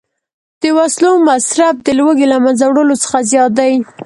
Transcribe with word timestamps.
د 0.61 0.63
وسلو 0.77 1.11
مصرف 1.29 1.75
د 1.81 1.87
لوږې 1.99 2.25
له 2.33 2.37
منځه 2.45 2.63
وړلو 2.67 2.95
څخه 3.03 3.17
زیات 3.31 3.51
دی 3.59 3.71